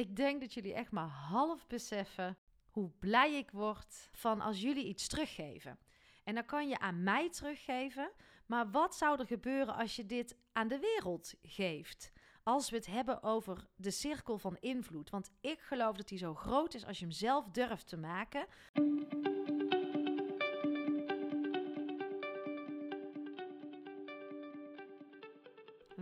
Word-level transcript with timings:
Ik 0.00 0.16
denk 0.16 0.40
dat 0.40 0.54
jullie 0.54 0.74
echt 0.74 0.90
maar 0.90 1.08
half 1.08 1.66
beseffen 1.66 2.38
hoe 2.70 2.90
blij 2.98 3.34
ik 3.34 3.50
word 3.50 4.08
van 4.12 4.40
als 4.40 4.60
jullie 4.60 4.84
iets 4.84 5.08
teruggeven. 5.08 5.78
En 6.24 6.34
dan 6.34 6.44
kan 6.44 6.68
je 6.68 6.78
aan 6.78 7.02
mij 7.02 7.30
teruggeven, 7.30 8.12
maar 8.46 8.70
wat 8.70 8.94
zou 8.94 9.18
er 9.18 9.26
gebeuren 9.26 9.74
als 9.74 9.96
je 9.96 10.06
dit 10.06 10.36
aan 10.52 10.68
de 10.68 10.78
wereld 10.78 11.34
geeft? 11.42 12.12
Als 12.42 12.70
we 12.70 12.76
het 12.76 12.86
hebben 12.86 13.22
over 13.22 13.66
de 13.76 13.90
cirkel 13.90 14.38
van 14.38 14.56
invloed. 14.60 15.10
Want 15.10 15.30
ik 15.40 15.60
geloof 15.60 15.96
dat 15.96 16.08
die 16.08 16.18
zo 16.18 16.34
groot 16.34 16.74
is 16.74 16.86
als 16.86 16.98
je 16.98 17.04
hem 17.04 17.14
zelf 17.14 17.48
durft 17.48 17.88
te 17.88 17.96
maken. 17.96 18.46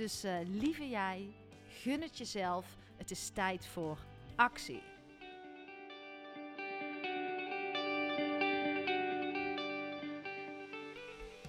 dus 0.00 0.24
uh, 0.24 0.38
lieve 0.44 0.88
jij, 0.88 1.34
gun 1.68 2.02
het 2.02 2.18
jezelf. 2.18 2.66
Het 2.96 3.10
is 3.10 3.28
tijd 3.28 3.66
voor 3.66 3.98
actie. 4.36 4.82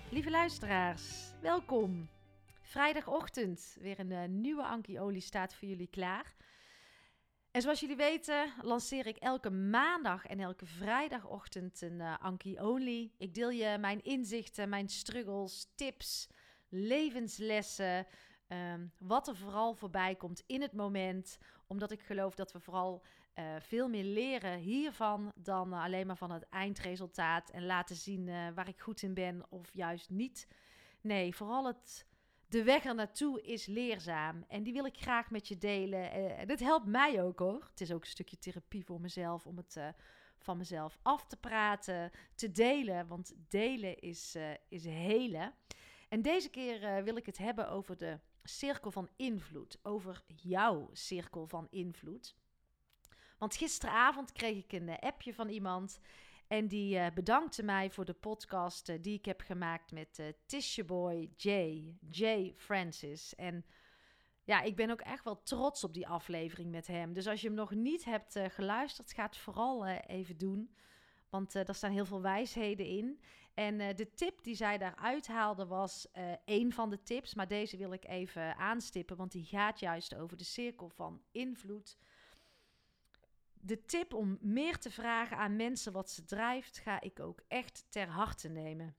Lieve 0.09 0.29
luisteraars, 0.29 1.31
welkom. 1.41 2.09
Vrijdagochtend, 2.61 3.77
weer 3.79 3.99
een 3.99 4.11
uh, 4.11 4.23
nieuwe 4.25 4.63
Anki 4.63 4.99
Olie 4.99 5.21
staat 5.21 5.53
voor 5.53 5.67
jullie 5.67 5.89
klaar. 5.89 6.33
En 7.51 7.61
zoals 7.61 7.79
jullie 7.79 7.95
weten, 7.95 8.53
lanceer 8.61 9.07
ik 9.07 9.17
elke 9.17 9.49
maandag 9.49 10.25
en 10.25 10.39
elke 10.39 10.65
vrijdagochtend 10.65 11.81
een 11.81 11.99
uh, 11.99 12.17
Anki 12.19 12.59
Olie. 12.59 13.13
Ik 13.17 13.33
deel 13.33 13.49
je 13.49 13.77
mijn 13.79 14.03
inzichten, 14.03 14.69
mijn 14.69 14.89
struggles, 14.89 15.67
tips, 15.75 16.27
levenslessen, 16.69 18.07
Ehm, 18.51 18.85
wat 18.97 19.27
er 19.27 19.35
vooral 19.35 19.73
voorbij 19.73 20.15
komt 20.15 20.43
in 20.45 20.61
het 20.61 20.73
moment. 20.73 21.37
Omdat 21.67 21.91
ik 21.91 22.01
geloof 22.01 22.35
dat 22.35 22.51
we 22.51 22.59
vooral 22.59 23.03
uh, 23.35 23.45
veel 23.59 23.89
meer 23.89 24.03
leren 24.03 24.57
hiervan 24.57 25.31
dan 25.35 25.73
alleen 25.73 26.07
maar 26.07 26.17
van 26.17 26.31
het 26.31 26.49
eindresultaat. 26.49 27.49
En 27.49 27.65
laten 27.65 27.95
zien 27.95 28.27
uh, 28.27 28.47
waar 28.55 28.67
ik 28.67 28.79
goed 28.79 29.01
in 29.01 29.13
ben 29.13 29.45
of 29.49 29.73
juist 29.73 30.09
niet. 30.09 30.47
Nee, 31.01 31.35
vooral 31.35 31.65
het, 31.65 32.05
de 32.47 32.63
weg 32.63 32.85
er 32.85 32.95
naartoe 32.95 33.41
is 33.41 33.65
leerzaam. 33.65 34.45
En 34.47 34.63
die 34.63 34.73
wil 34.73 34.85
ik 34.85 34.97
graag 34.97 35.29
met 35.29 35.47
je 35.47 35.57
delen. 35.57 36.11
En 36.37 36.47
dit 36.47 36.59
helpt 36.59 36.85
mij 36.85 37.23
ook 37.23 37.39
hoor. 37.39 37.67
Het 37.69 37.81
is 37.81 37.91
ook 37.91 38.01
een 38.01 38.09
stukje 38.09 38.37
therapie 38.37 38.85
voor 38.85 39.01
mezelf 39.01 39.47
om 39.47 39.57
het 39.57 39.77
van 40.37 40.57
mezelf 40.57 40.99
af 41.01 41.25
te 41.25 41.37
praten, 41.37 42.11
te 42.35 42.51
delen. 42.51 43.07
Want 43.07 43.33
delen 43.49 43.99
is, 43.99 44.37
is 44.69 44.85
helen. 44.85 45.53
En 46.09 46.21
deze 46.21 46.49
keer 46.49 47.03
wil 47.03 47.15
ik 47.15 47.25
het 47.25 47.37
hebben 47.37 47.69
over 47.69 47.97
de 47.97 48.19
cirkel 48.43 48.91
van 48.91 49.09
invloed, 49.15 49.79
over 49.83 50.23
jouw 50.25 50.89
cirkel 50.91 51.47
van 51.47 51.67
invloed. 51.69 52.35
Want 53.37 53.55
gisteravond 53.55 54.31
kreeg 54.31 54.57
ik 54.57 54.71
een 54.71 54.89
eh, 54.89 55.09
appje 55.09 55.33
van 55.33 55.49
iemand 55.49 55.99
en 56.47 56.67
die 56.67 56.95
uh, 56.95 57.07
bedankte 57.13 57.63
mij 57.63 57.89
voor 57.89 58.05
de 58.05 58.13
podcast 58.13 58.89
uh, 58.89 58.95
die 59.01 59.17
ik 59.17 59.25
heb 59.25 59.41
gemaakt 59.41 59.91
met 59.91 60.19
uh, 60.19 60.25
Tisha 60.45 60.83
Boy 60.83 61.29
J, 61.35 61.49
J 62.09 62.53
Francis. 62.57 63.35
En 63.35 63.65
ja, 64.43 64.61
ik 64.61 64.75
ben 64.75 64.89
ook 64.89 65.01
echt 65.01 65.23
wel 65.23 65.41
trots 65.43 65.83
op 65.83 65.93
die 65.93 66.07
aflevering 66.07 66.71
met 66.71 66.87
hem. 66.87 67.13
Dus 67.13 67.27
als 67.27 67.41
je 67.41 67.47
hem 67.47 67.55
nog 67.55 67.71
niet 67.71 68.05
hebt 68.05 68.39
geluisterd, 68.47 69.13
ga 69.13 69.25
het 69.25 69.37
vooral 69.37 69.85
even 69.87 70.37
doen. 70.37 70.75
Want 71.29 71.51
daar 71.51 71.75
staan 71.75 71.91
heel 71.91 72.05
veel 72.05 72.21
wijsheden 72.21 72.85
in. 72.85 73.21
En 73.53 73.79
uh, 73.79 73.87
de 73.95 74.13
tip 74.13 74.43
die 74.43 74.55
zij 74.55 74.77
daaruit 74.77 75.27
haalde 75.27 75.65
was 75.65 76.07
uh, 76.17 76.31
één 76.45 76.73
van 76.73 76.89
de 76.89 77.03
tips. 77.03 77.33
Maar 77.33 77.47
deze 77.47 77.77
wil 77.77 77.91
ik 77.91 78.07
even 78.07 78.55
aanstippen, 78.55 79.17
want 79.17 79.31
die 79.31 79.45
gaat 79.45 79.79
juist 79.79 80.15
over 80.15 80.37
de 80.37 80.43
cirkel 80.43 80.89
van 80.89 81.21
invloed. 81.31 81.97
De 83.53 83.85
tip 83.85 84.13
om 84.13 84.37
meer 84.41 84.77
te 84.77 84.91
vragen 84.91 85.37
aan 85.37 85.55
mensen 85.55 85.91
wat 85.91 86.09
ze 86.09 86.25
drijft, 86.25 86.77
ga 86.77 87.01
ik 87.01 87.19
ook 87.19 87.41
echt 87.47 87.85
ter 87.89 88.07
harte 88.07 88.49
nemen. 88.49 88.95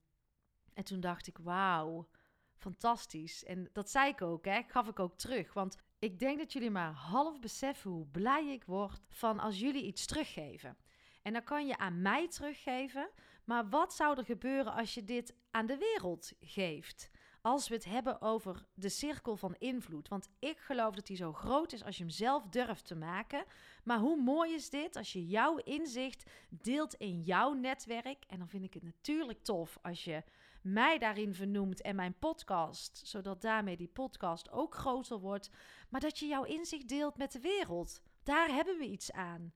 En 0.74 0.84
toen 0.84 1.00
dacht 1.00 1.26
ik, 1.26 1.38
wauw, 1.38 2.08
fantastisch. 2.56 3.44
En 3.44 3.68
dat 3.72 3.90
zei 3.90 4.10
ik 4.10 4.22
ook, 4.22 4.44
hè, 4.44 4.62
gaf 4.66 4.88
ik 4.88 4.98
ook 4.98 5.18
terug. 5.18 5.52
Want 5.52 5.76
ik 5.98 6.18
denk 6.18 6.38
dat 6.38 6.52
jullie 6.52 6.70
maar 6.70 6.92
half 6.92 7.40
beseffen 7.40 7.90
hoe 7.90 8.06
blij 8.06 8.52
ik 8.52 8.64
word 8.64 9.00
van 9.08 9.38
als 9.38 9.58
jullie 9.58 9.84
iets 9.84 10.06
teruggeven. 10.06 10.76
En 11.22 11.32
dan 11.32 11.44
kan 11.44 11.66
je 11.66 11.78
aan 11.78 12.02
mij 12.02 12.28
teruggeven. 12.28 13.10
Maar 13.44 13.68
wat 13.68 13.94
zou 13.94 14.18
er 14.18 14.24
gebeuren 14.24 14.72
als 14.72 14.94
je 14.94 15.04
dit 15.04 15.34
aan 15.50 15.66
de 15.66 15.76
wereld 15.76 16.32
geeft? 16.40 17.10
Als 17.42 17.68
we 17.68 17.74
het 17.74 17.84
hebben 17.84 18.20
over 18.20 18.66
de 18.74 18.88
cirkel 18.88 19.36
van 19.36 19.54
invloed. 19.58 20.08
Want 20.08 20.28
ik 20.38 20.58
geloof 20.58 20.94
dat 20.94 21.06
die 21.06 21.16
zo 21.16 21.32
groot 21.32 21.72
is 21.72 21.84
als 21.84 21.96
je 21.96 22.02
hem 22.02 22.12
zelf 22.12 22.46
durft 22.46 22.86
te 22.86 22.94
maken. 22.94 23.44
Maar 23.84 23.98
hoe 23.98 24.22
mooi 24.22 24.54
is 24.54 24.70
dit 24.70 24.96
als 24.96 25.12
je 25.12 25.26
jouw 25.26 25.56
inzicht 25.56 26.30
deelt 26.48 26.94
in 26.94 27.20
jouw 27.20 27.52
netwerk? 27.52 28.24
En 28.26 28.38
dan 28.38 28.48
vind 28.48 28.64
ik 28.64 28.74
het 28.74 28.82
natuurlijk 28.82 29.42
tof 29.42 29.78
als 29.82 30.04
je 30.04 30.22
mij 30.62 30.98
daarin 30.98 31.34
vernoemt 31.34 31.80
en 31.80 31.96
mijn 31.96 32.18
podcast. 32.18 33.00
Zodat 33.04 33.40
daarmee 33.40 33.76
die 33.76 33.88
podcast 33.88 34.50
ook 34.50 34.74
groter 34.74 35.18
wordt. 35.18 35.50
Maar 35.88 36.00
dat 36.00 36.18
je 36.18 36.26
jouw 36.26 36.44
inzicht 36.44 36.88
deelt 36.88 37.16
met 37.16 37.32
de 37.32 37.40
wereld. 37.40 38.02
Daar 38.22 38.48
hebben 38.48 38.78
we 38.78 38.84
iets 38.84 39.12
aan. 39.12 39.52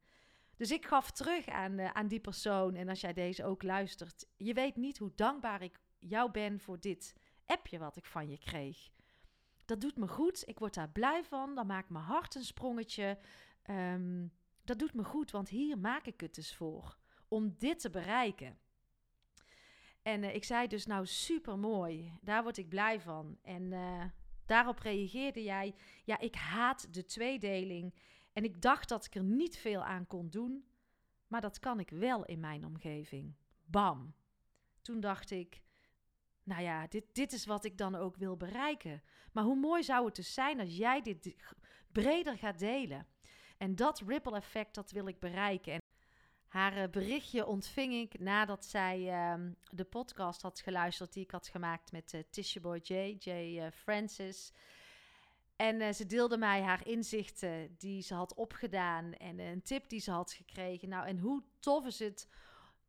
Dus 0.56 0.70
ik 0.70 0.86
gaf 0.86 1.10
terug 1.10 1.46
aan, 1.46 1.78
uh, 1.78 1.90
aan 1.90 2.08
die 2.08 2.20
persoon. 2.20 2.74
En 2.74 2.88
als 2.88 3.00
jij 3.00 3.12
deze 3.12 3.44
ook 3.44 3.62
luistert, 3.62 4.26
je 4.36 4.54
weet 4.54 4.76
niet 4.76 4.98
hoe 4.98 5.12
dankbaar 5.14 5.62
ik 5.62 5.80
jou 5.98 6.30
ben 6.30 6.60
voor 6.60 6.80
dit 6.80 7.14
appje 7.46 7.78
wat 7.78 7.96
ik 7.96 8.04
van 8.04 8.28
je 8.28 8.38
kreeg. 8.38 8.90
Dat 9.64 9.80
doet 9.80 9.96
me 9.96 10.08
goed. 10.08 10.48
Ik 10.48 10.58
word 10.58 10.74
daar 10.74 10.90
blij 10.90 11.24
van. 11.24 11.54
Dan 11.54 11.66
maakt 11.66 11.90
mijn 11.90 12.04
hart 12.04 12.34
een 12.34 12.44
sprongetje. 12.44 13.18
Um, 13.70 14.32
dat 14.64 14.78
doet 14.78 14.94
me 14.94 15.04
goed, 15.04 15.30
want 15.30 15.48
hier 15.48 15.78
maak 15.78 16.06
ik 16.06 16.20
het 16.20 16.34
dus 16.34 16.54
voor. 16.54 16.96
Om 17.28 17.54
dit 17.58 17.80
te 17.80 17.90
bereiken. 17.90 18.58
En 20.02 20.22
uh, 20.22 20.34
ik 20.34 20.44
zei 20.44 20.66
dus, 20.66 20.86
nou 20.86 21.06
super 21.06 21.58
mooi. 21.58 22.18
Daar 22.20 22.42
word 22.42 22.56
ik 22.56 22.68
blij 22.68 23.00
van. 23.00 23.38
En 23.42 23.62
uh, 23.62 24.04
daarop 24.46 24.78
reageerde 24.78 25.42
jij, 25.42 25.74
ja, 26.04 26.18
ik 26.18 26.34
haat 26.34 26.94
de 26.94 27.04
tweedeling. 27.04 27.94
En 28.36 28.44
ik 28.44 28.62
dacht 28.62 28.88
dat 28.88 29.04
ik 29.04 29.14
er 29.14 29.22
niet 29.22 29.56
veel 29.56 29.84
aan 29.84 30.06
kon 30.06 30.28
doen, 30.28 30.66
maar 31.26 31.40
dat 31.40 31.58
kan 31.58 31.80
ik 31.80 31.90
wel 31.90 32.24
in 32.24 32.40
mijn 32.40 32.64
omgeving. 32.64 33.34
Bam. 33.64 34.14
Toen 34.82 35.00
dacht 35.00 35.30
ik, 35.30 35.62
nou 36.42 36.62
ja, 36.62 36.86
dit, 36.86 37.04
dit 37.14 37.32
is 37.32 37.46
wat 37.46 37.64
ik 37.64 37.78
dan 37.78 37.94
ook 37.94 38.16
wil 38.16 38.36
bereiken. 38.36 39.02
Maar 39.32 39.44
hoe 39.44 39.56
mooi 39.56 39.82
zou 39.82 40.06
het 40.06 40.16
dus 40.16 40.34
zijn 40.34 40.60
als 40.60 40.76
jij 40.76 41.02
dit 41.02 41.36
breder 41.92 42.38
gaat 42.38 42.58
delen? 42.58 43.06
En 43.56 43.74
dat 43.74 44.00
ripple 44.06 44.36
effect, 44.36 44.74
dat 44.74 44.90
wil 44.90 45.06
ik 45.06 45.18
bereiken. 45.18 45.72
En 45.72 45.80
Haar 46.46 46.76
eh, 46.76 46.90
berichtje 46.90 47.46
ontving 47.46 47.94
ik 47.94 48.18
nadat 48.18 48.64
zij 48.64 49.08
ehm, 49.08 49.52
de 49.70 49.84
podcast 49.84 50.42
had 50.42 50.60
geluisterd 50.60 51.12
die 51.12 51.22
ik 51.22 51.30
had 51.30 51.48
gemaakt 51.48 51.92
met 51.92 52.12
uh, 52.12 52.20
Tisha 52.30 52.60
Boy 52.60 52.80
J, 52.82 53.16
J 53.18 53.30
uh, 53.30 53.66
Francis. 53.70 54.52
En 55.56 55.94
ze 55.94 56.06
deelde 56.06 56.36
mij 56.36 56.62
haar 56.62 56.86
inzichten 56.86 57.74
die 57.78 58.02
ze 58.02 58.14
had 58.14 58.34
opgedaan 58.34 59.12
en 59.12 59.38
een 59.38 59.62
tip 59.62 59.88
die 59.88 60.00
ze 60.00 60.10
had 60.10 60.32
gekregen. 60.32 60.88
Nou, 60.88 61.06
en 61.06 61.18
hoe 61.18 61.42
tof 61.60 61.86
is 61.86 61.98
het 61.98 62.28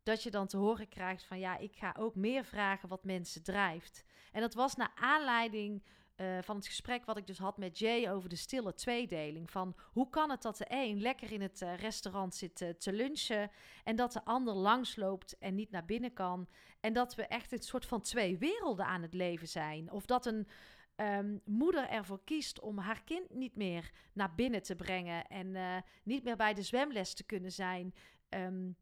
dat 0.02 0.22
je 0.22 0.30
dan 0.30 0.46
te 0.46 0.56
horen 0.56 0.88
krijgt 0.88 1.24
van 1.24 1.38
ja, 1.38 1.58
ik 1.58 1.76
ga 1.76 1.94
ook 1.98 2.14
meer 2.14 2.44
vragen 2.44 2.88
wat 2.88 3.04
mensen 3.04 3.42
drijft. 3.42 4.04
En 4.32 4.40
dat 4.40 4.54
was 4.54 4.74
naar 4.74 4.92
aanleiding 4.94 5.82
uh, 6.16 6.38
van 6.42 6.56
het 6.56 6.66
gesprek 6.66 7.04
wat 7.04 7.16
ik 7.16 7.26
dus 7.26 7.38
had 7.38 7.56
met 7.56 7.78
Jay 7.78 8.10
over 8.10 8.28
de 8.28 8.36
stille 8.36 8.74
tweedeling. 8.74 9.50
Van 9.50 9.76
hoe 9.92 10.08
kan 10.08 10.30
het 10.30 10.42
dat 10.42 10.56
de 10.56 10.66
een 10.68 11.00
lekker 11.00 11.32
in 11.32 11.42
het 11.42 11.64
restaurant 11.76 12.34
zit 12.34 12.56
te 12.78 12.92
lunchen 12.92 13.50
en 13.84 13.96
dat 13.96 14.12
de 14.12 14.24
ander 14.24 14.54
langsloopt 14.54 15.38
en 15.38 15.54
niet 15.54 15.70
naar 15.70 15.84
binnen 15.84 16.12
kan. 16.12 16.48
En 16.80 16.92
dat 16.92 17.14
we 17.14 17.26
echt 17.26 17.52
een 17.52 17.62
soort 17.62 17.86
van 17.86 18.00
twee 18.00 18.38
werelden 18.38 18.86
aan 18.86 19.02
het 19.02 19.14
leven 19.14 19.48
zijn. 19.48 19.90
Of 19.90 20.06
dat 20.06 20.26
een 20.26 20.48
um, 21.00 21.40
moeder 21.44 21.88
ervoor 21.88 22.20
kiest 22.24 22.60
om 22.60 22.78
haar 22.78 23.02
kind 23.04 23.34
niet 23.34 23.56
meer 23.56 23.90
naar 24.12 24.34
binnen 24.34 24.62
te 24.62 24.76
brengen 24.76 25.26
en 25.26 25.84
niet 26.02 26.24
meer 26.24 26.36
bij 26.36 26.54
de 26.54 26.62
zwemles 26.62 27.14
te 27.14 27.24
kunnen 27.24 27.52
zijn. 27.52 27.94
Um, 28.28 28.76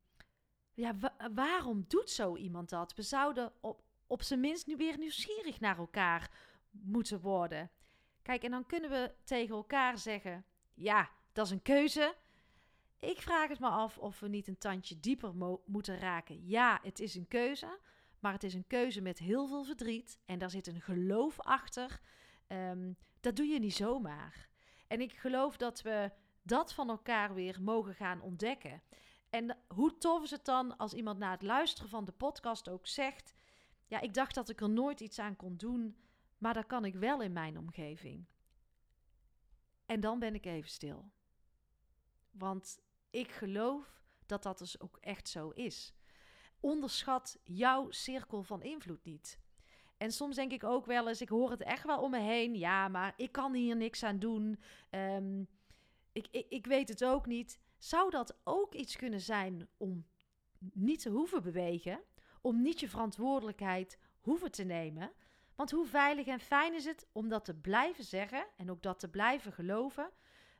ja, 0.76 0.96
wa 0.98 1.30
waarom 1.34 1.84
doet 1.88 2.10
zo 2.10 2.36
iemand 2.36 2.68
dat? 2.68 2.94
We 2.94 3.02
zouden 3.02 3.52
op, 3.60 3.82
op 4.06 4.22
zijn 4.22 4.40
minst 4.40 4.66
nu 4.66 4.76
weer 4.76 4.98
nieuwsgierig 4.98 5.60
naar 5.60 5.78
elkaar 5.78 6.30
moeten 6.70 7.20
worden. 7.20 7.70
Kijk, 8.22 8.42
en 8.42 8.50
dan 8.50 8.66
kunnen 8.66 8.90
we 8.90 9.14
tegen 9.24 9.54
elkaar 9.54 9.98
zeggen: 9.98 10.44
ja, 10.74 11.10
dat 11.32 11.46
is 11.46 11.52
een 11.52 11.62
keuze. 11.62 12.14
Ik 12.98 13.20
vraag 13.20 13.48
het 13.48 13.60
me 13.60 13.68
af 13.68 13.98
of 13.98 14.20
we 14.20 14.28
niet 14.28 14.48
een 14.48 14.58
tandje 14.58 15.00
dieper 15.00 15.32
moeten 15.66 15.98
raken. 15.98 16.46
Ja, 16.46 16.80
het 16.82 17.00
is 17.00 17.14
een 17.14 17.28
keuze, 17.28 17.78
maar 18.20 18.32
het 18.32 18.44
is 18.44 18.54
een 18.54 18.66
keuze 18.66 19.00
met 19.00 19.18
heel 19.18 19.46
veel 19.46 19.64
verdriet 19.64 20.18
en 20.24 20.38
daar 20.38 20.50
zit 20.50 20.66
een 20.66 20.80
geloof 20.80 21.40
achter. 21.40 22.00
Um, 22.48 22.96
dat 23.20 23.36
doe 23.36 23.46
je 23.46 23.58
niet 23.58 23.74
zomaar. 23.74 24.48
En 24.86 25.00
ik 25.00 25.12
geloof 25.12 25.56
dat 25.56 25.82
we 25.82 26.10
dat 26.42 26.72
van 26.72 26.88
elkaar 26.88 27.34
weer 27.34 27.62
mogen 27.62 27.94
gaan 27.94 28.20
ontdekken. 28.20 28.82
En 29.30 29.58
hoe 29.68 29.98
tof 29.98 30.22
is 30.22 30.30
het 30.30 30.44
dan 30.44 30.76
als 30.76 30.92
iemand 30.92 31.18
na 31.18 31.30
het 31.30 31.42
luisteren 31.42 31.90
van 31.90 32.04
de 32.04 32.12
podcast 32.12 32.68
ook 32.68 32.86
zegt: 32.86 33.34
Ja, 33.86 34.00
ik 34.00 34.14
dacht 34.14 34.34
dat 34.34 34.48
ik 34.48 34.60
er 34.60 34.70
nooit 34.70 35.00
iets 35.00 35.18
aan 35.18 35.36
kon 35.36 35.56
doen, 35.56 35.96
maar 36.38 36.54
dat 36.54 36.66
kan 36.66 36.84
ik 36.84 36.94
wel 36.94 37.22
in 37.22 37.32
mijn 37.32 37.58
omgeving. 37.58 38.26
En 39.86 40.00
dan 40.00 40.18
ben 40.18 40.34
ik 40.34 40.46
even 40.46 40.70
stil. 40.70 41.10
Want 42.30 42.80
ik 43.10 43.30
geloof 43.30 44.02
dat 44.26 44.42
dat 44.42 44.58
dus 44.58 44.80
ook 44.80 44.96
echt 45.00 45.28
zo 45.28 45.50
is. 45.50 45.94
Onderschat 46.66 47.38
jouw 47.42 47.90
cirkel 47.90 48.42
van 48.42 48.62
invloed 48.62 49.04
niet. 49.04 49.38
En 49.96 50.12
soms 50.12 50.36
denk 50.36 50.52
ik 50.52 50.64
ook 50.64 50.86
wel 50.86 51.08
eens, 51.08 51.20
ik 51.20 51.28
hoor 51.28 51.50
het 51.50 51.62
echt 51.62 51.84
wel 51.84 52.00
om 52.00 52.10
me 52.10 52.20
heen. 52.20 52.54
Ja, 52.54 52.88
maar 52.88 53.14
ik 53.16 53.32
kan 53.32 53.54
hier 53.54 53.76
niks 53.76 54.02
aan 54.02 54.18
doen. 54.18 54.60
Um, 54.90 55.48
ik, 56.12 56.28
ik, 56.30 56.46
ik 56.48 56.66
weet 56.66 56.88
het 56.88 57.04
ook 57.04 57.26
niet. 57.26 57.60
Zou 57.78 58.10
dat 58.10 58.38
ook 58.44 58.74
iets 58.74 58.96
kunnen 58.96 59.20
zijn 59.20 59.68
om 59.76 60.06
niet 60.72 61.00
te 61.00 61.10
hoeven 61.10 61.42
bewegen? 61.42 62.00
Om 62.40 62.62
niet 62.62 62.80
je 62.80 62.88
verantwoordelijkheid 62.88 63.98
hoeven 64.20 64.50
te 64.50 64.64
nemen? 64.64 65.12
Want 65.54 65.70
hoe 65.70 65.86
veilig 65.86 66.26
en 66.26 66.40
fijn 66.40 66.74
is 66.74 66.84
het 66.84 67.06
om 67.12 67.28
dat 67.28 67.44
te 67.44 67.54
blijven 67.54 68.04
zeggen 68.04 68.46
en 68.56 68.70
ook 68.70 68.82
dat 68.82 68.98
te 68.98 69.08
blijven 69.08 69.52
geloven? 69.52 70.10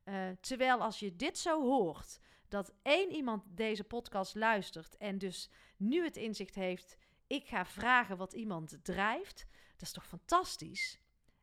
Uh, 0.05 0.29
terwijl 0.41 0.83
als 0.83 0.99
je 0.99 1.17
dit 1.17 1.39
zo 1.39 1.63
hoort, 1.63 2.19
dat 2.57 2.73
één 2.83 3.13
iemand 3.13 3.43
deze 3.47 3.85
podcast 3.85 4.35
luistert 4.35 4.97
en 4.97 5.19
dus 5.19 5.51
nu 5.77 6.05
het 6.05 6.17
inzicht 6.17 6.55
heeft, 6.55 6.97
ik 7.27 7.47
ga 7.47 7.67
vragen 7.67 8.17
wat 8.17 8.33
iemand 8.33 8.79
drijft, 8.83 9.47
dat 9.73 9.83
is 9.83 9.93
toch 9.93 10.07
fantastisch? 10.07 11.01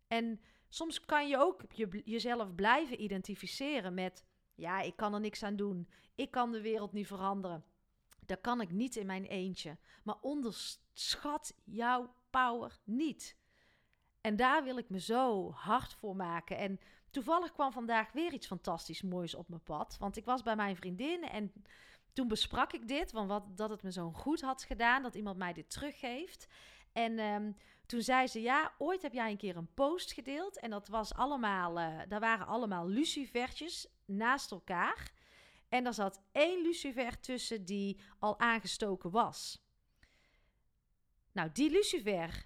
En 0.08 0.42
soms 0.70 1.00
kan 1.00 1.28
je 1.28 1.38
ook 1.38 1.64
je, 1.70 2.02
jezelf 2.06 2.56
blijven 2.56 3.02
identificeren 3.02 3.94
met, 3.94 4.24
ja, 4.56 4.82
ik 4.82 4.96
kan 4.96 5.14
er 5.14 5.20
niks 5.20 5.44
aan 5.44 5.56
doen, 5.56 5.90
ik 6.16 6.32
kan 6.32 6.52
de 6.52 6.62
wereld 6.62 6.94
niet 6.94 7.08
veranderen. 7.08 7.64
Dat 8.26 8.42
kan 8.42 8.62
ik 8.62 8.72
niet 8.72 8.96
in 8.96 9.06
mijn 9.06 9.26
eentje. 9.26 9.78
Maar 10.04 10.20
onderschat 10.22 11.56
jouw 11.64 12.14
power 12.30 12.80
niet. 12.84 13.38
En 14.22 14.36
daar 14.36 14.64
wil 14.64 14.78
ik 14.78 14.90
me 14.90 15.00
zo 15.00 15.52
hard 15.52 15.94
voor 15.94 16.16
maken. 16.16 16.58
En 16.58 16.80
toevallig 17.14 17.52
kwam 17.52 17.72
vandaag 17.72 18.12
weer 18.12 18.34
iets 18.34 18.48
fantastisch 18.48 19.02
moois 19.02 19.36
op 19.36 19.50
mijn 19.50 19.64
pad. 19.64 19.98
Want 20.00 20.18
ik 20.18 20.26
was 20.26 20.42
bij 20.42 20.56
mijn 20.56 20.76
vriendin 20.76 21.24
en 21.24 21.54
toen 22.14 22.28
besprak 22.28 22.74
ik 22.74 22.88
dit. 22.88 23.12
Want 23.12 23.28
wat, 23.28 23.58
dat 23.58 23.70
het 23.70 23.84
me 23.84 23.92
zo 23.92 24.12
goed 24.12 24.42
had 24.42 24.64
gedaan, 24.64 25.04
dat 25.04 25.16
iemand 25.16 25.38
mij 25.38 25.54
dit 25.54 25.70
teruggeeft. 25.70 26.48
En 26.92 27.20
um, 27.20 27.58
toen 27.86 28.02
zei 28.02 28.28
ze, 28.28 28.42
ja, 28.42 28.74
ooit 28.78 29.02
heb 29.02 29.14
jij 29.14 29.32
een 29.32 29.38
keer 29.38 29.58
een 29.58 29.74
post 29.74 30.14
gedeeld. 30.14 30.60
En 30.60 30.70
dat 30.70 30.88
was 30.88 31.14
allemaal, 31.14 31.80
uh, 31.80 32.00
daar 32.08 32.20
waren 32.20 32.48
allemaal 32.48 32.88
lucifertjes 32.88 33.88
naast 34.06 34.52
elkaar. 34.52 35.12
En 35.70 35.86
er 35.86 35.94
zat 35.94 36.22
één 36.32 36.62
lucifer 36.62 37.20
tussen 37.20 37.66
die 37.66 38.00
al 38.20 38.40
aangestoken 38.40 39.12
was. 39.12 39.62
Nou, 41.32 41.50
die 41.54 41.72
lucifer 41.72 42.46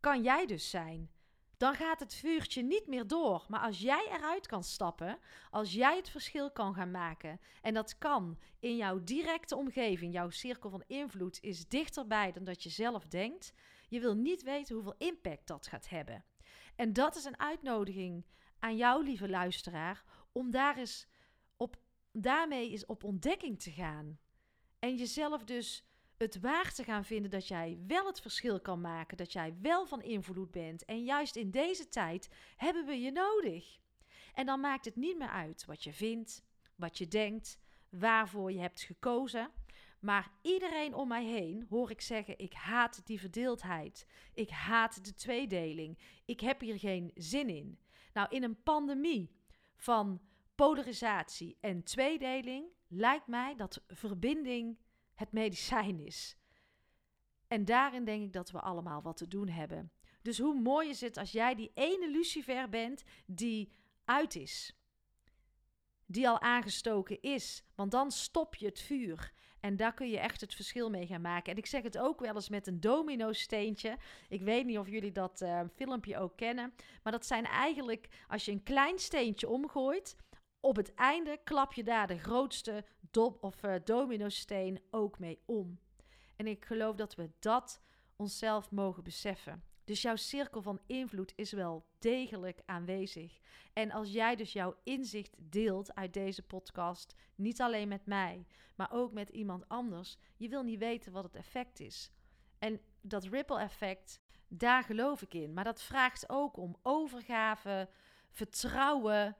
kan 0.00 0.22
jij 0.22 0.46
dus 0.46 0.70
zijn. 0.70 1.10
Dan 1.58 1.74
gaat 1.74 2.00
het 2.00 2.14
vuurtje 2.14 2.62
niet 2.62 2.86
meer 2.86 3.06
door. 3.06 3.44
Maar 3.48 3.60
als 3.60 3.78
jij 3.80 4.06
eruit 4.10 4.46
kan 4.46 4.64
stappen, 4.64 5.18
als 5.50 5.72
jij 5.72 5.96
het 5.96 6.10
verschil 6.10 6.50
kan 6.50 6.74
gaan 6.74 6.90
maken, 6.90 7.40
en 7.62 7.74
dat 7.74 7.98
kan 7.98 8.38
in 8.60 8.76
jouw 8.76 9.04
directe 9.04 9.56
omgeving, 9.56 10.12
jouw 10.12 10.30
cirkel 10.30 10.70
van 10.70 10.84
invloed 10.86 11.38
is 11.40 11.68
dichterbij 11.68 12.32
dan 12.32 12.44
dat 12.44 12.62
je 12.62 12.68
zelf 12.68 13.06
denkt, 13.06 13.52
je 13.88 14.00
wil 14.00 14.14
niet 14.14 14.42
weten 14.42 14.74
hoeveel 14.74 14.94
impact 14.98 15.46
dat 15.46 15.66
gaat 15.66 15.88
hebben. 15.88 16.24
En 16.76 16.92
dat 16.92 17.16
is 17.16 17.24
een 17.24 17.38
uitnodiging 17.38 18.26
aan 18.58 18.76
jou, 18.76 19.04
lieve 19.04 19.28
luisteraar, 19.28 20.04
om 20.32 20.50
daar 20.50 20.76
eens 20.76 21.06
op, 21.56 21.76
daarmee 22.12 22.70
eens 22.70 22.86
op 22.86 23.04
ontdekking 23.04 23.60
te 23.60 23.70
gaan. 23.70 24.18
En 24.78 24.96
jezelf 24.96 25.44
dus 25.44 25.87
het 26.18 26.40
waar 26.40 26.72
te 26.72 26.84
gaan 26.84 27.04
vinden 27.04 27.30
dat 27.30 27.48
jij 27.48 27.78
wel 27.86 28.06
het 28.06 28.20
verschil 28.20 28.60
kan 28.60 28.80
maken, 28.80 29.16
dat 29.16 29.32
jij 29.32 29.56
wel 29.60 29.86
van 29.86 30.02
invloed 30.02 30.50
bent. 30.50 30.84
En 30.84 31.04
juist 31.04 31.36
in 31.36 31.50
deze 31.50 31.88
tijd 31.88 32.28
hebben 32.56 32.86
we 32.86 33.00
je 33.00 33.10
nodig. 33.12 33.78
En 34.34 34.46
dan 34.46 34.60
maakt 34.60 34.84
het 34.84 34.96
niet 34.96 35.18
meer 35.18 35.28
uit 35.28 35.64
wat 35.64 35.84
je 35.84 35.92
vindt, 35.92 36.42
wat 36.74 36.98
je 36.98 37.08
denkt, 37.08 37.58
waarvoor 37.88 38.52
je 38.52 38.60
hebt 38.60 38.80
gekozen. 38.80 39.50
Maar 40.00 40.32
iedereen 40.42 40.94
om 40.94 41.08
mij 41.08 41.24
heen 41.24 41.66
hoor 41.68 41.90
ik 41.90 42.00
zeggen: 42.00 42.38
ik 42.38 42.52
haat 42.52 43.06
die 43.06 43.20
verdeeldheid. 43.20 44.06
Ik 44.34 44.50
haat 44.50 45.04
de 45.04 45.14
tweedeling. 45.14 45.98
Ik 46.24 46.40
heb 46.40 46.60
hier 46.60 46.78
geen 46.78 47.10
zin 47.14 47.48
in. 47.48 47.78
Nou, 48.12 48.28
in 48.30 48.42
een 48.42 48.62
pandemie 48.62 49.30
van 49.76 50.20
polarisatie 50.54 51.56
en 51.60 51.82
tweedeling 51.82 52.66
lijkt 52.88 53.26
mij 53.26 53.54
dat 53.56 53.82
verbinding 53.86 54.78
het 55.18 55.32
medicijn 55.32 56.00
is. 56.00 56.36
En 57.48 57.64
daarin 57.64 58.04
denk 58.04 58.22
ik 58.22 58.32
dat 58.32 58.50
we 58.50 58.60
allemaal 58.60 59.02
wat 59.02 59.16
te 59.16 59.28
doen 59.28 59.48
hebben. 59.48 59.92
Dus 60.22 60.38
hoe 60.38 60.60
mooi 60.60 60.88
is 60.88 61.00
het 61.00 61.16
als 61.16 61.32
jij 61.32 61.54
die 61.54 61.70
ene 61.74 62.10
lucifer 62.10 62.68
bent 62.68 63.04
die 63.26 63.72
uit 64.04 64.36
is. 64.36 64.76
Die 66.06 66.28
al 66.28 66.40
aangestoken 66.40 67.20
is. 67.20 67.62
Want 67.74 67.90
dan 67.90 68.10
stop 68.10 68.54
je 68.54 68.66
het 68.66 68.80
vuur. 68.80 69.32
En 69.60 69.76
daar 69.76 69.94
kun 69.94 70.08
je 70.08 70.18
echt 70.18 70.40
het 70.40 70.54
verschil 70.54 70.90
mee 70.90 71.06
gaan 71.06 71.20
maken. 71.20 71.52
En 71.52 71.58
ik 71.58 71.66
zeg 71.66 71.82
het 71.82 71.98
ook 71.98 72.20
wel 72.20 72.34
eens 72.34 72.48
met 72.48 72.66
een 72.66 72.80
domino-steentje. 72.80 73.96
Ik 74.28 74.42
weet 74.42 74.66
niet 74.66 74.78
of 74.78 74.88
jullie 74.88 75.12
dat 75.12 75.40
uh, 75.40 75.60
filmpje 75.74 76.18
ook 76.18 76.36
kennen. 76.36 76.74
Maar 77.02 77.12
dat 77.12 77.26
zijn 77.26 77.44
eigenlijk, 77.44 78.08
als 78.28 78.44
je 78.44 78.52
een 78.52 78.62
klein 78.62 78.98
steentje 78.98 79.48
omgooit, 79.48 80.16
op 80.60 80.76
het 80.76 80.94
einde 80.94 81.40
klap 81.44 81.72
je 81.72 81.84
daar 81.84 82.06
de 82.06 82.18
grootste 82.18 82.84
dop 83.10 83.42
of 83.42 83.62
uh, 83.62 83.74
domino-steen 83.84 84.80
ook 84.90 85.18
mee 85.18 85.42
om. 85.46 85.78
En 86.36 86.46
ik 86.46 86.64
geloof 86.64 86.96
dat 86.96 87.14
we 87.14 87.30
dat 87.38 87.80
onszelf 88.16 88.70
mogen 88.70 89.02
beseffen. 89.02 89.62
Dus 89.84 90.02
jouw 90.02 90.16
cirkel 90.16 90.62
van 90.62 90.80
invloed 90.86 91.32
is 91.36 91.52
wel 91.52 91.86
degelijk 91.98 92.62
aanwezig. 92.66 93.38
En 93.72 93.90
als 93.90 94.12
jij 94.12 94.36
dus 94.36 94.52
jouw 94.52 94.76
inzicht 94.84 95.36
deelt 95.38 95.94
uit 95.94 96.12
deze 96.12 96.42
podcast, 96.42 97.14
niet 97.34 97.60
alleen 97.60 97.88
met 97.88 98.06
mij, 98.06 98.46
maar 98.74 98.92
ook 98.92 99.12
met 99.12 99.28
iemand 99.28 99.68
anders, 99.68 100.18
je 100.36 100.48
wil 100.48 100.62
niet 100.62 100.78
weten 100.78 101.12
wat 101.12 101.24
het 101.24 101.34
effect 101.34 101.80
is. 101.80 102.10
En 102.58 102.80
dat 103.00 103.24
ripple 103.24 103.60
effect, 103.60 104.20
daar 104.48 104.84
geloof 104.84 105.22
ik 105.22 105.34
in. 105.34 105.52
Maar 105.52 105.64
dat 105.64 105.82
vraagt 105.82 106.28
ook 106.28 106.56
om 106.56 106.76
overgave, 106.82 107.88
vertrouwen, 108.30 109.36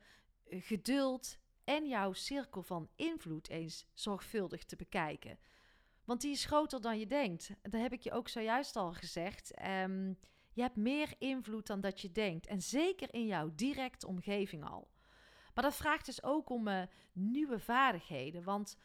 geduld 0.49 1.39
en 1.69 1.87
jouw 1.87 2.13
cirkel 2.13 2.63
van 2.63 2.89
invloed 2.97 3.49
eens 3.49 3.87
zorgvuldig 3.95 4.65
te 4.65 4.77
bekijken. 4.77 5.39
Want 6.05 6.21
die 6.21 6.31
is 6.31 6.45
groter 6.45 6.81
dan 6.81 6.99
je 6.99 7.07
denkt. 7.07 7.51
Dat 7.63 7.81
heb 7.81 7.93
ik 7.93 8.01
je 8.01 8.13
ook 8.13 8.29
zojuist 8.29 8.77
al 8.77 8.93
gezegd. 8.93 9.53
Um, 9.67 10.19
je 10.53 10.63
hebt 10.63 10.77
meer 10.77 11.15
invloed 11.19 11.67
dan 11.67 11.81
dat 11.81 12.01
je 12.01 12.13
denkt. 12.13 12.47
En 12.47 12.63
zeker 12.63 13.15
in 13.15 13.27
jouw 13.27 13.51
directe 13.55 14.07
omgeving 14.07 14.65
al. 14.65 14.91
Maar 15.55 15.65
dat 15.65 15.77
vraagt 15.77 16.07
dus 16.07 16.23
ook 16.23 16.51
om 16.51 16.69
uh, 16.69 16.83
nieuwe 17.13 17.59
vaardigheden. 17.59 18.43
Want 18.45 18.77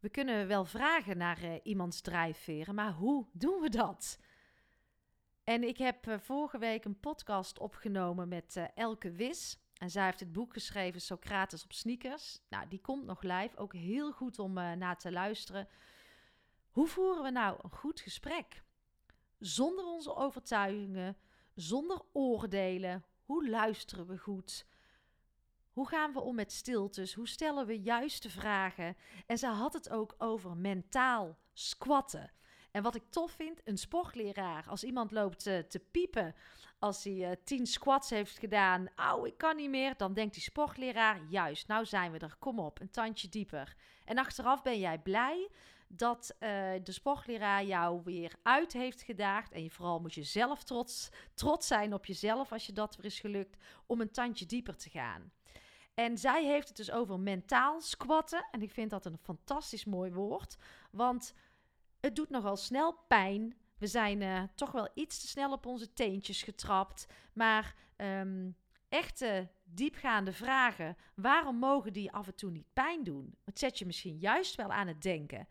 We 0.00 0.08
kunnen 0.08 0.46
wel 0.46 0.64
vragen 0.64 1.16
naar 1.16 1.44
uh, 1.44 1.54
iemands 1.62 2.00
drijfveren, 2.00 2.74
maar 2.74 2.92
hoe 2.92 3.26
doen 3.32 3.60
we 3.60 3.68
dat? 3.68 4.18
En 5.44 5.62
ik 5.62 5.78
heb 5.78 6.06
uh, 6.06 6.18
vorige 6.18 6.58
week 6.58 6.84
een 6.84 7.00
podcast 7.00 7.58
opgenomen 7.58 8.28
met 8.28 8.70
Elke 8.74 9.12
Wis. 9.12 9.58
En 9.78 9.90
zij 9.90 10.04
heeft 10.04 10.20
het 10.20 10.32
boek 10.32 10.52
geschreven 10.52 11.00
Socrates 11.00 11.64
op 11.64 11.72
sneakers. 11.72 12.40
Nou, 12.48 12.68
die 12.68 12.80
komt 12.80 13.04
nog 13.04 13.22
live. 13.22 13.56
Ook 13.56 13.72
heel 13.72 14.12
goed 14.12 14.38
om 14.38 14.52
naar 14.52 14.98
te 14.98 15.12
luisteren. 15.12 15.68
Hoe 16.70 16.86
voeren 16.86 17.22
we 17.22 17.30
nou 17.30 17.58
een 17.62 17.70
goed 17.70 18.00
gesprek? 18.00 18.62
Zonder 19.38 19.84
onze 19.84 20.14
overtuigingen, 20.14 21.16
zonder 21.54 22.02
oordelen. 22.12 23.04
Hoe 23.24 23.48
luisteren 23.48 24.06
we 24.06 24.18
goed? 24.18 24.66
Hoe 25.72 25.88
gaan 25.88 26.12
we 26.12 26.20
om 26.20 26.34
met 26.34 26.52
stiltes? 26.52 27.14
Hoe 27.14 27.28
stellen 27.28 27.66
we 27.66 27.80
juiste 27.80 28.30
vragen? 28.30 28.96
En 29.26 29.38
ze 29.38 29.46
had 29.46 29.72
het 29.72 29.90
ook 29.90 30.14
over 30.18 30.56
mentaal 30.56 31.38
squatten. 31.52 32.32
En 32.78 32.84
wat 32.84 32.94
ik 32.94 33.10
tof 33.10 33.30
vind, 33.30 33.60
een 33.64 33.78
sportleraar, 33.78 34.64
als 34.68 34.84
iemand 34.84 35.10
loopt 35.10 35.46
uh, 35.46 35.58
te 35.58 35.78
piepen, 35.78 36.34
als 36.78 37.04
hij 37.04 37.12
uh, 37.12 37.30
tien 37.44 37.66
squats 37.66 38.10
heeft 38.10 38.38
gedaan, 38.38 38.88
auw, 38.94 39.24
ik 39.24 39.38
kan 39.38 39.56
niet 39.56 39.70
meer, 39.70 39.96
dan 39.96 40.14
denkt 40.14 40.34
die 40.34 40.42
sportleraar, 40.42 41.20
juist, 41.28 41.68
nou 41.68 41.84
zijn 41.84 42.12
we 42.12 42.18
er, 42.18 42.36
kom 42.38 42.58
op, 42.58 42.80
een 42.80 42.90
tandje 42.90 43.28
dieper. 43.28 43.76
En 44.04 44.18
achteraf 44.18 44.62
ben 44.62 44.78
jij 44.78 44.98
blij 44.98 45.50
dat 45.88 46.34
uh, 46.40 46.48
de 46.82 46.92
sportleraar 46.92 47.64
jou 47.64 48.00
weer 48.04 48.32
uit 48.42 48.72
heeft 48.72 49.02
gedaagd. 49.02 49.52
En 49.52 49.62
je, 49.62 49.70
vooral 49.70 50.00
moet 50.00 50.14
je 50.14 50.22
zelf 50.22 50.64
trots, 50.64 51.10
trots 51.34 51.66
zijn 51.66 51.94
op 51.94 52.06
jezelf 52.06 52.52
als 52.52 52.66
je 52.66 52.72
dat 52.72 52.96
weer 52.96 53.04
is 53.04 53.20
gelukt, 53.20 53.56
om 53.86 54.00
een 54.00 54.10
tandje 54.12 54.46
dieper 54.46 54.76
te 54.76 54.90
gaan. 54.90 55.32
En 55.94 56.18
zij 56.18 56.44
heeft 56.44 56.68
het 56.68 56.76
dus 56.76 56.90
over 56.90 57.20
mentaal 57.20 57.80
squatten. 57.80 58.46
En 58.50 58.62
ik 58.62 58.70
vind 58.70 58.90
dat 58.90 59.06
een 59.06 59.18
fantastisch 59.18 59.84
mooi 59.84 60.12
woord. 60.12 60.56
Want 60.90 61.34
het 62.00 62.16
doet 62.16 62.30
nogal 62.30 62.56
snel 62.56 62.98
pijn. 63.08 63.56
We 63.78 63.86
zijn 63.86 64.20
uh, 64.20 64.42
toch 64.54 64.70
wel 64.70 64.88
iets 64.94 65.20
te 65.20 65.26
snel 65.26 65.52
op 65.52 65.66
onze 65.66 65.92
teentjes 65.92 66.42
getrapt. 66.42 67.06
Maar 67.32 67.74
um, 67.96 68.56
echte 68.88 69.48
diepgaande 69.64 70.32
vragen, 70.32 70.96
waarom 71.14 71.56
mogen 71.56 71.92
die 71.92 72.12
af 72.12 72.26
en 72.26 72.34
toe 72.34 72.50
niet 72.50 72.72
pijn 72.72 73.04
doen? 73.04 73.34
Het 73.44 73.58
zet 73.58 73.78
je 73.78 73.86
misschien 73.86 74.18
juist 74.18 74.54
wel 74.54 74.72
aan 74.72 74.86
het 74.86 75.02
denken. 75.02 75.48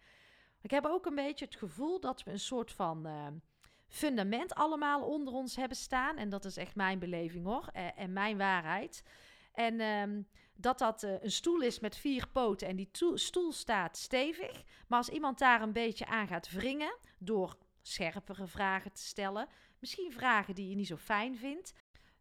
Ik 0.62 0.72
heb 0.72 0.86
ook 0.86 1.06
een 1.06 1.16
beetje 1.16 1.46
het 1.46 1.56
gevoel 1.56 2.00
dat 2.00 2.24
we 2.24 2.32
een 2.32 2.40
soort 2.40 2.72
van 2.72 3.08
uh, 3.08 3.28
fundament 3.88 4.54
allemaal 4.54 5.04
onder 5.04 5.34
ons 5.34 5.56
hebben 5.56 5.78
staan. 5.78 6.18
En 6.18 6.30
dat 6.30 6.46
is 6.46 6.58
echt 6.58 6.76
mijn 6.76 7.00
beleving 7.00 7.46
hoor. 7.46 7.70
Uh, 7.74 8.00
en 8.00 8.14
mijn 8.14 8.38
waarheid. 8.38 9.04
En 9.58 9.82
um, 9.82 10.28
dat 10.56 10.80
dat 10.80 11.04
uh, 11.04 11.22
een 11.22 11.32
stoel 11.32 11.62
is 11.62 11.80
met 11.80 11.98
vier 11.98 12.28
poten 12.28 12.68
en 12.68 12.76
die 12.76 12.90
stoel 13.14 13.52
staat 13.52 13.98
stevig. 13.98 14.64
Maar 14.88 14.98
als 14.98 15.10
iemand 15.10 15.40
daar 15.40 15.62
een 15.62 15.74
beetje 15.74 16.06
aan 16.06 16.28
gaat 16.28 16.52
wringen 16.52 16.98
door 17.20 17.58
scherpere 17.82 18.48
vragen 18.48 18.94
te 18.94 19.02
stellen, 19.02 19.48
misschien 19.80 20.12
vragen 20.12 20.56
die 20.56 20.70
je 20.70 20.76
niet 20.76 20.88
zo 20.88 20.98
fijn 20.98 21.38
vindt. 21.38 21.74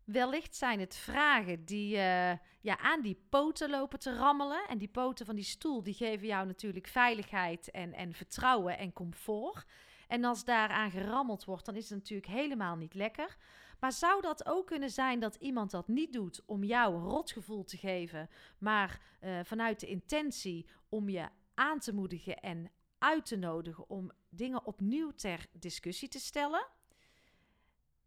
Wellicht 0.05 0.57
zijn 0.57 0.81
het 0.81 0.97
vragen 0.97 1.65
die 1.65 1.95
uh, 1.95 2.33
ja, 2.61 2.79
aan 2.79 3.03
die 3.03 3.27
poten 3.29 3.71
lopen 3.71 3.99
te 3.99 4.17
rammelen. 4.17 4.69
En 4.69 4.79
die 4.79 4.89
poten 4.89 5.27
van 5.27 5.35
die 5.35 5.45
stoel 5.45 5.83
die 5.83 5.95
geven 5.95 6.27
jou 6.27 6.47
natuurlijk 6.47 6.87
veiligheid 6.87 7.71
en, 7.71 7.93
en 7.93 8.13
vertrouwen 8.13 8.79
en 8.79 8.93
comfort. 8.93 9.65
En 10.09 10.25
als 10.25 10.45
daaraan 10.45 10.91
gerammeld 10.91 11.45
wordt, 11.45 11.67
dan 11.67 11.77
is 11.77 11.91
het 11.91 11.99
natuurlijk 11.99 12.33
helemaal 12.33 12.77
niet 12.77 12.95
lekker. 12.95 13.37
Maar 13.79 13.93
zou 13.93 14.21
dat 14.21 14.47
ook 14.47 14.67
kunnen 14.67 14.91
zijn 14.91 15.21
dat 15.21 15.35
iemand 15.35 15.71
dat 15.71 15.89
niet 15.89 16.13
doet 16.13 16.43
om 16.47 16.65
jou 16.65 16.99
rotgevoel 16.99 17.65
te 17.65 17.77
geven, 17.77 18.31
maar 18.59 19.01
uh, 19.21 19.41
vanuit 19.45 19.81
de 19.81 19.87
intentie 19.87 20.67
om 20.89 21.09
je 21.09 21.29
aan 21.55 21.79
te 21.79 21.95
moedigen 21.95 22.41
en 22.41 22.71
uit 22.99 23.27
te 23.27 23.37
nodigen 23.37 23.89
om 23.89 24.11
dingen 24.29 24.65
opnieuw 24.65 25.11
ter 25.11 25.47
discussie 25.53 26.09
te 26.09 26.19
stellen? 26.19 26.67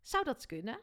Zou 0.02 0.24
dat 0.24 0.46
kunnen? 0.46 0.80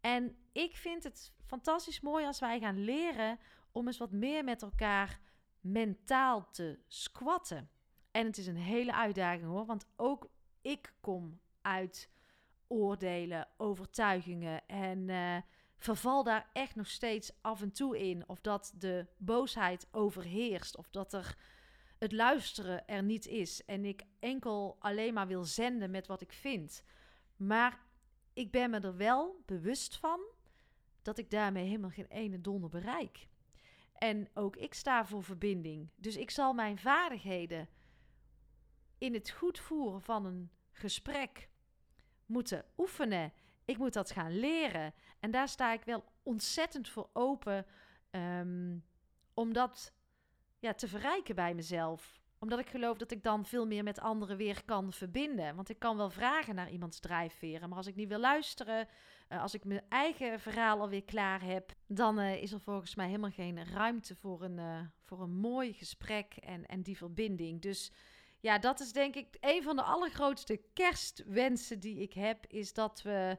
En 0.00 0.36
ik 0.52 0.76
vind 0.76 1.04
het 1.04 1.32
fantastisch 1.46 2.00
mooi 2.00 2.26
als 2.26 2.38
wij 2.38 2.60
gaan 2.60 2.84
leren 2.84 3.38
om 3.72 3.86
eens 3.86 3.98
wat 3.98 4.12
meer 4.12 4.44
met 4.44 4.62
elkaar 4.62 5.20
mentaal 5.60 6.50
te 6.50 6.78
squatten. 6.86 7.70
En 8.10 8.26
het 8.26 8.38
is 8.38 8.46
een 8.46 8.56
hele 8.56 8.94
uitdaging 8.94 9.44
hoor, 9.44 9.66
want 9.66 9.86
ook 9.96 10.30
ik 10.60 10.94
kom 11.00 11.40
uit 11.60 12.10
oordelen, 12.70 13.48
overtuigingen 13.56 14.66
en 14.66 15.08
uh, 15.08 15.36
verval 15.76 16.22
daar 16.22 16.50
echt 16.52 16.74
nog 16.74 16.88
steeds 16.88 17.32
af 17.40 17.62
en 17.62 17.72
toe 17.72 17.98
in. 17.98 18.28
Of 18.28 18.40
dat 18.40 18.72
de 18.78 19.06
boosheid 19.16 19.88
overheerst, 19.90 20.76
of 20.76 20.90
dat 20.90 21.12
er 21.12 21.36
het 21.98 22.12
luisteren 22.12 22.88
er 22.88 23.02
niet 23.02 23.26
is 23.26 23.64
en 23.64 23.84
ik 23.84 24.02
enkel 24.18 24.76
alleen 24.78 25.14
maar 25.14 25.26
wil 25.26 25.44
zenden 25.44 25.90
met 25.90 26.06
wat 26.06 26.20
ik 26.20 26.32
vind. 26.32 26.84
Maar 27.36 27.80
ik 28.32 28.50
ben 28.50 28.70
me 28.70 28.80
er 28.80 28.96
wel 28.96 29.42
bewust 29.46 29.96
van 29.96 30.20
dat 31.02 31.18
ik 31.18 31.30
daarmee 31.30 31.66
helemaal 31.66 31.90
geen 31.90 32.08
ene 32.08 32.40
donder 32.40 32.70
bereik. 32.70 33.28
En 33.92 34.28
ook 34.34 34.56
ik 34.56 34.74
sta 34.74 35.06
voor 35.06 35.22
verbinding. 35.22 35.90
Dus 35.96 36.16
ik 36.16 36.30
zal 36.30 36.52
mijn 36.52 36.78
vaardigheden 36.78 37.68
in 38.98 39.14
het 39.14 39.30
goed 39.30 39.58
voeren 39.58 40.02
van 40.02 40.24
een 40.24 40.50
gesprek 40.72 41.49
moeten 42.30 42.64
oefenen. 42.76 43.32
Ik 43.64 43.78
moet 43.78 43.92
dat 43.92 44.10
gaan 44.10 44.38
leren. 44.38 44.94
En 45.20 45.30
daar 45.30 45.48
sta 45.48 45.72
ik 45.72 45.84
wel 45.84 46.04
ontzettend 46.22 46.88
voor 46.88 47.10
open 47.12 47.66
um, 48.10 48.84
om 49.34 49.52
dat 49.52 49.92
ja, 50.58 50.74
te 50.74 50.88
verrijken 50.88 51.34
bij 51.34 51.54
mezelf 51.54 52.20
omdat 52.40 52.58
ik 52.58 52.68
geloof 52.68 52.98
dat 52.98 53.10
ik 53.10 53.22
dan 53.22 53.44
veel 53.44 53.66
meer 53.66 53.82
met 53.82 54.00
anderen 54.00 54.36
weer 54.36 54.64
kan 54.64 54.92
verbinden. 54.92 55.54
Want 55.54 55.68
ik 55.68 55.78
kan 55.78 55.96
wel 55.96 56.10
vragen 56.10 56.54
naar 56.54 56.70
iemands 56.70 57.00
drijfveren. 57.00 57.68
Maar 57.68 57.78
als 57.78 57.86
ik 57.86 57.96
niet 57.96 58.08
wil 58.08 58.18
luisteren, 58.18 58.88
uh, 59.28 59.42
als 59.42 59.54
ik 59.54 59.64
mijn 59.64 59.82
eigen 59.88 60.40
verhaal 60.40 60.80
alweer 60.80 61.04
klaar 61.04 61.42
heb, 61.42 61.72
dan 61.86 62.20
uh, 62.20 62.42
is 62.42 62.52
er 62.52 62.60
volgens 62.60 62.94
mij 62.94 63.06
helemaal 63.06 63.30
geen 63.30 63.64
ruimte 63.64 64.16
voor 64.16 64.42
een, 64.42 64.58
uh, 64.58 64.80
voor 65.02 65.20
een 65.20 65.34
mooi 65.34 65.72
gesprek 65.72 66.34
en, 66.36 66.66
en 66.66 66.82
die 66.82 66.96
verbinding. 66.96 67.60
Dus 67.60 67.92
ja, 68.40 68.58
dat 68.58 68.80
is 68.80 68.92
denk 68.92 69.14
ik 69.14 69.36
een 69.40 69.62
van 69.62 69.76
de 69.76 69.82
allergrootste 69.82 70.60
kerstwensen 70.72 71.80
die 71.80 72.00
ik 72.00 72.12
heb. 72.12 72.46
Is 72.46 72.72
dat 72.72 73.02
we 73.02 73.38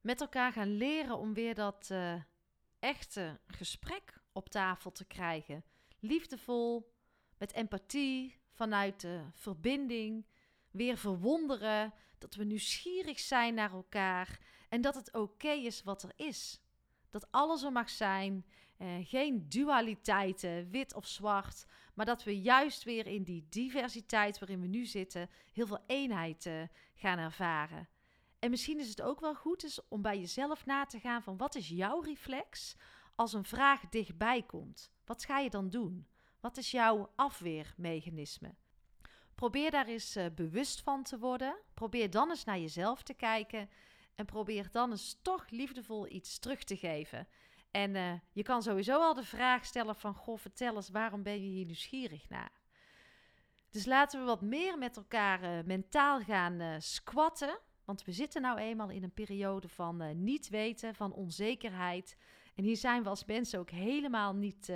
met 0.00 0.20
elkaar 0.20 0.52
gaan 0.52 0.76
leren 0.76 1.18
om 1.18 1.34
weer 1.34 1.54
dat 1.54 1.90
echte 2.78 3.40
gesprek 3.46 4.20
op 4.32 4.48
tafel 4.48 4.92
te 4.92 5.04
krijgen. 5.04 5.64
Liefdevol, 5.98 6.92
met 7.38 7.52
empathie, 7.52 8.40
vanuit 8.52 9.00
de 9.00 9.24
verbinding, 9.34 10.26
weer 10.70 10.96
verwonderen, 10.96 11.94
dat 12.18 12.34
we 12.34 12.44
nieuwsgierig 12.44 13.18
zijn 13.18 13.54
naar 13.54 13.72
elkaar 13.72 14.38
en 14.68 14.80
dat 14.80 14.94
het 14.94 15.14
oké 15.14 15.50
is 15.50 15.82
wat 15.82 16.02
er 16.02 16.12
is. 16.16 16.60
Dat 17.10 17.30
alles 17.30 17.62
er 17.62 17.72
mag 17.72 17.90
zijn, 17.90 18.46
eh, 18.76 18.94
geen 19.00 19.48
dualiteiten, 19.48 20.70
wit 20.70 20.94
of 20.94 21.06
zwart, 21.06 21.66
maar 21.98 22.06
dat 22.06 22.24
we 22.24 22.40
juist 22.40 22.84
weer 22.84 23.06
in 23.06 23.22
die 23.22 23.46
diversiteit 23.48 24.38
waarin 24.38 24.60
we 24.60 24.66
nu 24.66 24.84
zitten, 24.84 25.30
heel 25.52 25.66
veel 25.66 25.82
eenheid 25.86 26.46
uh, 26.46 26.62
gaan 26.94 27.18
ervaren. 27.18 27.88
En 28.38 28.50
misschien 28.50 28.78
is 28.78 28.88
het 28.88 29.02
ook 29.02 29.20
wel 29.20 29.34
goed 29.34 29.64
is 29.64 29.80
om 29.88 30.02
bij 30.02 30.18
jezelf 30.18 30.66
na 30.66 30.84
te 30.84 31.00
gaan 31.00 31.22
van 31.22 31.36
wat 31.36 31.54
is 31.54 31.68
jouw 31.68 32.00
reflex 32.00 32.76
als 33.14 33.32
een 33.32 33.44
vraag 33.44 33.88
dichtbij 33.88 34.42
komt? 34.42 34.90
Wat 35.04 35.24
ga 35.24 35.38
je 35.38 35.50
dan 35.50 35.70
doen? 35.70 36.08
Wat 36.40 36.56
is 36.56 36.70
jouw 36.70 37.12
afweermechanisme? 37.16 38.54
Probeer 39.34 39.70
daar 39.70 39.86
eens 39.86 40.16
uh, 40.16 40.26
bewust 40.34 40.80
van 40.80 41.02
te 41.02 41.18
worden. 41.18 41.58
Probeer 41.74 42.10
dan 42.10 42.30
eens 42.30 42.44
naar 42.44 42.58
jezelf 42.58 43.02
te 43.02 43.14
kijken. 43.14 43.70
En 44.14 44.24
probeer 44.24 44.68
dan 44.70 44.90
eens 44.90 45.18
toch 45.22 45.50
liefdevol 45.50 46.08
iets 46.08 46.38
terug 46.38 46.64
te 46.64 46.76
geven. 46.76 47.28
En 47.70 47.94
uh, 47.94 48.12
je 48.32 48.42
kan 48.42 48.62
sowieso 48.62 49.00
al 49.00 49.14
de 49.14 49.24
vraag 49.24 49.64
stellen 49.64 49.96
van... 49.96 50.14
Goh, 50.14 50.38
vertel 50.38 50.74
eens, 50.74 50.90
waarom 50.90 51.22
ben 51.22 51.32
je 51.32 51.48
hier 51.48 51.64
nieuwsgierig 51.64 52.28
naar? 52.28 52.52
Dus 53.70 53.86
laten 53.86 54.20
we 54.20 54.26
wat 54.26 54.40
meer 54.40 54.78
met 54.78 54.96
elkaar 54.96 55.42
uh, 55.42 55.64
mentaal 55.64 56.20
gaan 56.20 56.82
squatten. 56.82 57.58
Want 57.84 58.04
we 58.04 58.12
zitten 58.12 58.42
nou 58.42 58.58
eenmaal 58.58 58.90
in 58.90 59.02
een 59.02 59.12
periode 59.12 59.68
van 59.68 60.24
niet 60.24 60.48
weten, 60.48 60.94
van 60.94 61.12
onzekerheid. 61.12 62.16
En 62.54 62.64
hier 62.64 62.76
zijn 62.76 63.02
we 63.02 63.08
als 63.08 63.24
mensen 63.24 63.58
ook 63.58 63.70
helemaal 63.70 64.34
niet 64.34 64.72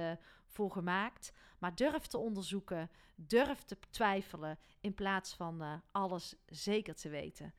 voor 0.46 0.70
gemaakt. 0.70 1.32
Maar 1.58 1.74
durf 1.74 2.06
te 2.06 2.18
onderzoeken, 2.18 2.90
durf 3.16 3.62
te 3.62 3.78
twijfelen 3.90 4.58
in 4.80 4.94
plaats 4.94 5.34
van 5.34 5.82
alles 5.90 6.34
zeker 6.46 6.94
te 6.94 7.08
weten. 7.08 7.54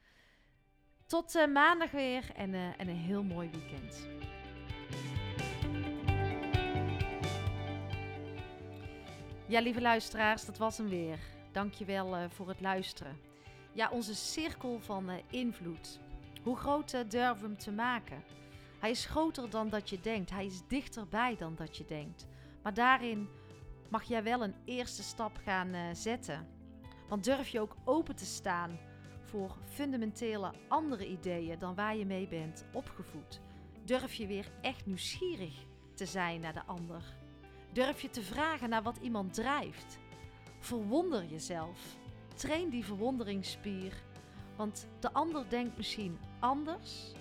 Tot 1.06 1.48
maandag 1.54 1.92
weer 1.92 2.32
en, 2.36 2.54
en 2.54 2.88
een 2.88 2.96
heel 2.96 3.24
mooi 3.24 3.50
weekend. 3.50 4.08
Ja, 9.46 9.60
lieve 9.60 9.82
luisteraars, 9.82 10.46
dat 10.46 10.58
was 10.58 10.78
hem 10.78 10.90
weer. 10.90 11.20
Dankjewel 11.52 12.18
uh, 12.18 12.24
voor 12.30 12.48
het 12.48 12.62
luisteren. 12.62 13.18
Ja, 13.74 13.90
onze 13.90 14.16
cirkel 14.16 14.80
van 14.80 15.10
invloed. 15.30 16.00
Hoe 16.44 16.58
groot 16.58 16.92
durven 16.92 17.42
we 17.42 17.48
hem 17.48 17.58
te 17.58 17.72
maken? 17.72 18.24
Hij 18.80 18.92
is 18.92 19.06
groter 19.06 19.50
dan 19.50 19.70
dat 19.70 19.90
je 19.90 20.00
denkt. 20.02 20.30
Hij 20.30 20.46
is 20.46 20.62
dichterbij 20.68 21.36
dan 21.38 21.56
dat 21.56 21.78
je 21.78 21.86
denkt. 21.86 22.28
Maar 22.62 22.74
daarin 22.74 23.30
mag 23.90 24.04
jij 24.04 24.24
wel 24.24 24.44
een 24.44 24.56
eerste 24.66 25.04
stap 25.04 25.40
gaan 25.44 25.74
eh, 25.74 25.82
zetten. 25.94 26.48
Want 27.10 27.24
durf 27.24 27.48
je 27.48 27.60
ook 27.60 27.76
open 27.84 28.16
te 28.16 28.26
staan 28.26 28.80
voor 29.24 29.58
fundamentele 29.66 30.54
andere 30.68 31.08
ideeën 31.08 31.60
dan 31.60 31.76
waar 31.76 31.96
je 31.96 32.06
mee 32.06 32.28
bent 32.28 32.66
opgevoed. 32.74 33.42
Durf 33.86 34.14
je 34.14 34.28
weer 34.28 34.52
echt 34.62 34.86
nieuwsgierig 34.86 35.66
te 35.94 36.06
zijn 36.06 36.42
naar 36.42 36.54
de 36.54 36.66
ander. 36.66 37.04
Durf 37.74 38.02
je 38.02 38.10
te 38.10 38.22
vragen 38.22 38.70
naar 38.70 38.84
wat 38.84 38.98
iemand 39.02 39.34
drijft. 39.34 40.00
Verwonder 40.60 41.26
jezelf. 41.26 41.80
Train 42.36 42.70
die 42.70 42.86
verwonderingsspier. 42.86 43.94
Want 44.56 44.88
de 45.00 45.14
ander 45.14 45.50
denkt 45.50 45.78
misschien 45.78 46.20
anders. 46.40 47.12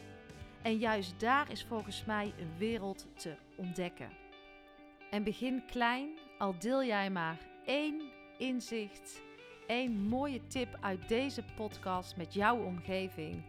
En 0.62 0.76
juist 0.76 1.20
daar 1.20 1.50
is 1.50 1.64
volgens 1.64 2.04
mij 2.04 2.32
een 2.38 2.56
wereld 2.58 3.06
te 3.14 3.36
ontdekken. 3.56 4.08
En 5.10 5.24
begin 5.24 5.62
klein, 5.66 6.18
al 6.38 6.58
deel 6.58 6.84
jij 6.84 7.10
maar 7.10 7.38
één 7.64 8.02
inzicht, 8.38 9.22
één 9.66 9.92
mooie 9.92 10.46
tip 10.46 10.78
uit 10.80 11.08
deze 11.08 11.44
podcast 11.56 12.16
met 12.16 12.34
jouw 12.34 12.64
omgeving. 12.64 13.42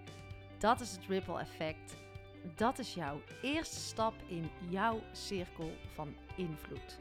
Dat 0.58 0.80
is 0.80 0.92
het 0.92 1.06
ripple 1.08 1.40
effect. 1.40 2.03
Dat 2.56 2.80
is 2.80 2.94
jouw 2.94 3.22
eerste 3.42 3.80
stap 3.80 4.14
in 4.28 4.50
jouw 4.70 5.00
cirkel 5.12 5.72
van 5.94 6.16
invloed. 6.36 7.00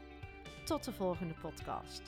Tot 0.65 0.83
de 0.83 0.93
volgende 0.93 1.33
podcast. 1.33 2.01